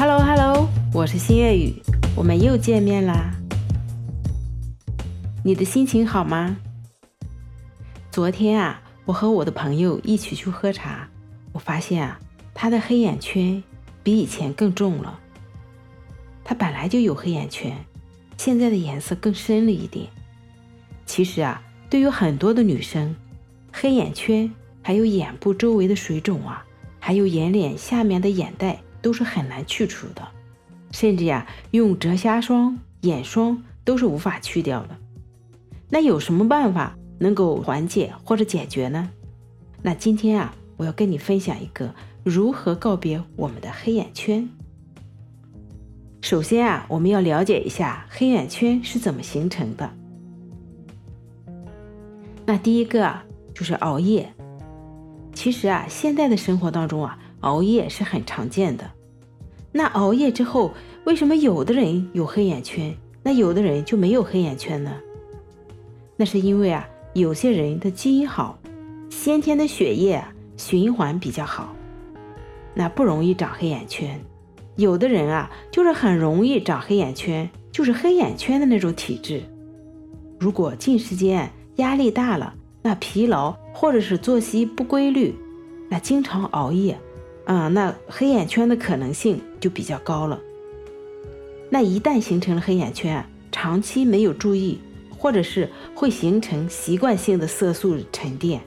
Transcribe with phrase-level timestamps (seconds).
[0.00, 1.74] Hello Hello，我是新月雨，
[2.16, 3.34] 我们又见面啦。
[5.44, 6.56] 你的心情好吗？
[8.10, 11.06] 昨天啊，我和我的朋友一起去喝茶，
[11.52, 12.18] 我发现啊，
[12.54, 13.62] 他的黑眼圈
[14.02, 15.20] 比以前更重了。
[16.44, 17.76] 他本来就有黑眼圈，
[18.38, 20.06] 现在的颜色更深了一点。
[21.04, 23.14] 其实啊，对于很多的女生，
[23.70, 26.64] 黑眼圈还有眼部周围的水肿啊，
[26.98, 28.80] 还有眼脸下面的眼袋。
[29.02, 30.26] 都是很难去除的，
[30.92, 34.96] 甚至呀，用遮瑕霜、眼霜都是无法去掉的。
[35.88, 39.10] 那有什么办法能够缓解或者解决呢？
[39.82, 44.48] 那今天啊，我要跟你分享一个如何告别我们的黑眼圈。
[46.20, 49.90] 首先啊，我们要了解一下黑眼圈是怎么形成的。
[52.44, 54.32] 那第一个啊，就是熬夜。
[55.32, 57.18] 其实啊，现在的生活当中啊。
[57.40, 58.90] 熬夜是很常见的，
[59.72, 60.72] 那熬夜之后，
[61.04, 64.92] 为什么有的人有黑眼圈，那有的人就没有黑眼圈呢？
[66.16, 68.58] 那是因为啊，有些人的基因好，
[69.08, 70.22] 先天的血液
[70.56, 71.74] 循环比较好，
[72.74, 74.18] 那不容易长黑眼圈；
[74.76, 79.42] 有的人啊，就是很容易长黑眼圈，就是黑眼圈的那种体质。
[80.38, 85.34] 如果近时间压力大了，那疲劳或者是作息不规律，
[85.88, 86.98] 那经常熬夜。
[87.50, 90.40] 啊，那黑眼圈的可能性就比较高了。
[91.68, 94.78] 那一旦形成了黑眼圈，长期没有注意，
[95.18, 98.60] 或者是会形成习惯性的色素沉淀。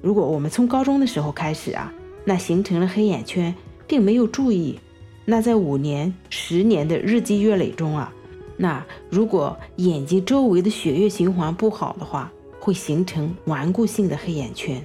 [0.00, 1.92] 如果我们从高中的时候开始啊，
[2.24, 3.54] 那形成了黑眼圈，
[3.86, 4.80] 并没有注意，
[5.26, 8.10] 那在五年、十年的日积月累中啊，
[8.56, 14.82] 那如果眼睛周围的血液循环不好的话，会形成顽固性的黑眼圈。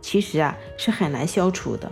[0.00, 1.88] 其实啊，是很难消除的。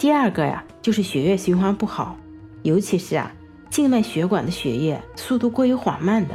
[0.00, 2.16] 第二个呀，就是血液循环不好，
[2.62, 3.30] 尤其是啊，
[3.68, 6.34] 静脉血管的血液速度过于缓慢的，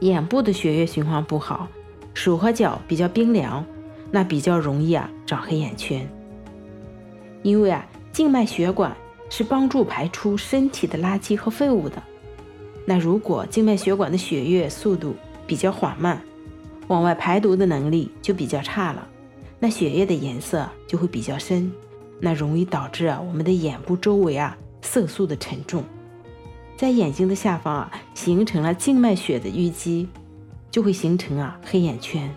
[0.00, 1.66] 眼部的血液循环不好，
[2.12, 3.64] 手和脚比较冰凉，
[4.10, 6.06] 那比较容易啊长黑眼圈。
[7.42, 8.94] 因为啊，静脉血管
[9.30, 12.02] 是帮助排出身体的垃圾和废物的，
[12.84, 15.16] 那如果静脉血管的血液速度
[15.46, 16.20] 比较缓慢，
[16.88, 19.08] 往外排毒的能力就比较差了，
[19.58, 21.72] 那血液的颜色就会比较深。
[22.20, 25.84] 那容易导致啊，我们的眼部周围啊色素的沉重，
[26.76, 30.08] 在眼睛的下方啊形成了静脉血的淤积，
[30.70, 32.32] 就会形成啊黑眼圈。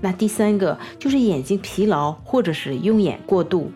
[0.00, 3.72] 那第三个就是眼睛疲劳或者是用眼过度，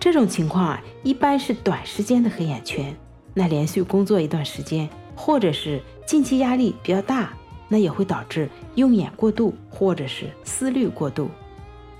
[0.00, 2.96] 这种情况啊一般是短时间的黑眼圈。
[3.34, 7.32] 那连续工作一段时间，或者是近期压力比较大，
[7.68, 11.28] 那也会导致用眼过度或者是思虑过度。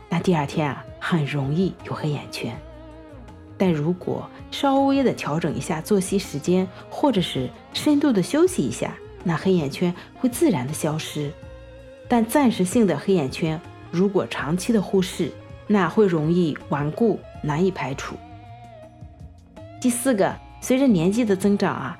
[0.08, 0.84] 那第二天啊。
[1.00, 2.54] 很容易有黑眼圈，
[3.56, 8.92] 但如果稍微的调整一下作息时间，或者是深度的休息一下，
[9.22, 11.32] 那黑眼圈会自然的消失。
[12.08, 13.58] 但暂时性的黑眼圈，
[13.90, 15.32] 如果长期的忽视，
[15.68, 18.16] 那会容易顽固，难以排除。
[19.80, 21.98] 第四个，随着年纪的增长啊，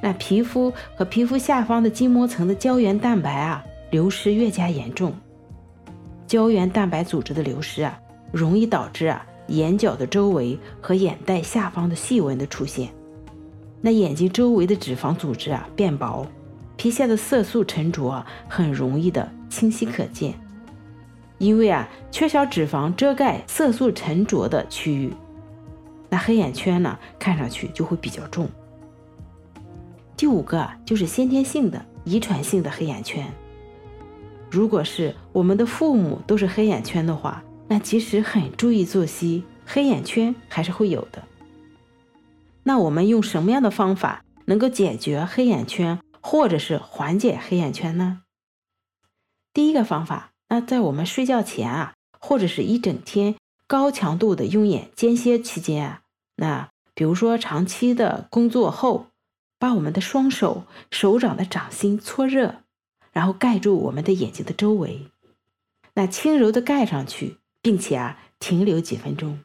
[0.00, 5.14] 那皮肤和皮肤下方的筋膜层的胶原蛋白啊流失越加严重，
[6.30, 7.98] 胶原蛋白组织的流失啊。
[8.30, 12.88] 容易导致啊眼角的周围和眼袋下方的细纹的出现，
[13.80, 16.24] 那眼睛周围的脂肪组织啊变薄，
[16.76, 20.32] 皮下的色素沉着啊很容易的清晰可见。
[21.38, 25.12] 因为啊缺少脂肪遮盖色素沉着的区域，
[26.08, 28.48] 那黑眼圈呢看上去就会比较重。
[30.16, 33.26] 第五个就是先天性的遗传性的黑眼圈，
[34.50, 37.42] 如果是我们的父母都是黑眼圈的话。
[37.72, 41.22] 那即使很注意作息，黑眼圈还是会有的。
[42.64, 48.22] 那我们用什么样的方法能够解决黑眼圈，或者是缓解黑眼圈呢？
[49.54, 53.36] 第一个方法，那在我们睡觉前啊，或者是一整天
[53.68, 56.00] 高强度的用眼间歇期间啊，
[56.38, 59.06] 那比如说长期的工作后，
[59.60, 62.56] 把我们的双手手掌的掌心搓热，
[63.20, 65.08] 然后盖住我们的眼睛的周围，
[65.92, 67.36] 那轻柔的盖上去。
[67.62, 69.40] 并且啊，停留几分钟，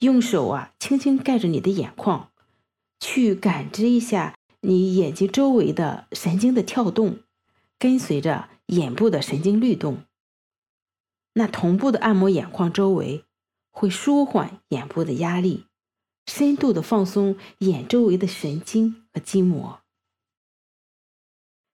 [0.00, 2.30] 用手啊轻轻盖着你的眼眶，
[2.98, 7.20] 去感知一下你眼睛周围的神经的跳动，
[7.78, 10.04] 跟随着眼部的神经律动，
[11.32, 13.24] 那同步的按摩眼眶周围，
[13.70, 15.64] 会舒缓眼部的压力，
[16.26, 19.80] 深度的放松眼周围的神经和筋膜。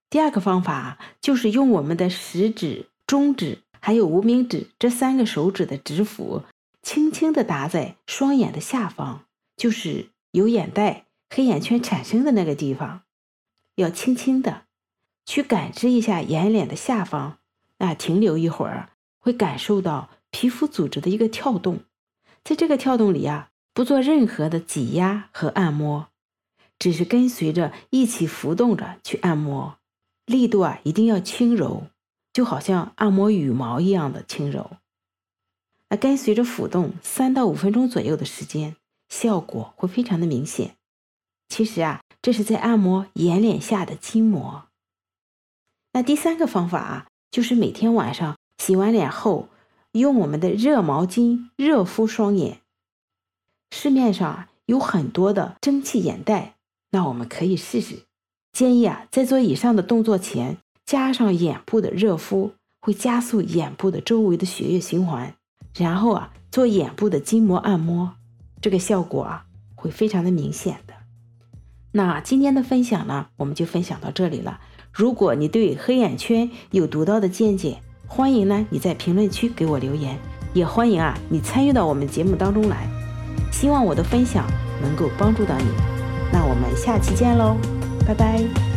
[0.09, 3.59] 第二个方法就是用我们的食指、中指。
[3.79, 6.43] 还有无名指这三个手指的指腹，
[6.81, 9.21] 轻轻地打在双眼的下方，
[9.55, 13.03] 就是有眼袋、黑眼圈产生的那个地方，
[13.75, 14.63] 要轻轻的
[15.25, 17.37] 去感知一下眼睑的下方，
[17.77, 18.89] 啊，停留一会儿，
[19.19, 21.81] 会感受到皮肤组织的一个跳动，
[22.43, 26.09] 在这个跳动里啊，不做任何的挤压和按摩，
[26.77, 29.77] 只是跟随着一起浮动着去按摩，
[30.27, 31.87] 力度啊一定要轻柔，
[32.33, 34.71] 就好像按摩羽毛一样的轻柔。
[35.89, 38.75] 那跟随着浮动三到五分钟左右的时间，
[39.07, 40.75] 效果会非常的明显。
[41.47, 44.65] 其实啊，这是在按摩眼睑下的筋膜。
[45.93, 49.47] 那第三个方法啊，就是每天晚上洗完脸后，
[49.93, 52.59] 用我们的热毛巾热敷双眼。
[53.71, 56.57] 市面上啊有很多的蒸汽眼袋，
[56.89, 58.06] 那我们可以试试。
[58.57, 65.35] 建议啊，在做以上的动作前，加上眼部的热敷，会加速眼部的周围的血液循环。
[65.75, 68.13] 然后啊，做眼部的筋膜按摩，
[68.59, 69.45] 这个效果啊
[69.75, 70.95] 会非常的明显的。
[71.91, 74.59] 那今天的分享呢，我们就分享到这里了。
[74.91, 80.17] 如果你对黑眼圈有独到的见解，欢迎呢你在评论区给我留言，
[80.55, 82.89] 也欢迎啊你参与到我们节目当中来。
[83.51, 84.47] 希望我的分享
[84.81, 85.65] 能够帮助到你。
[86.33, 87.55] 那我们下期见喽，
[88.07, 88.76] 拜拜。